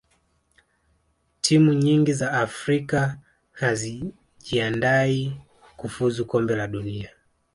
[1.41, 3.17] timu nyingi za afrika
[3.51, 5.41] hazijiandai
[5.77, 7.09] kufuzu kombe la dunia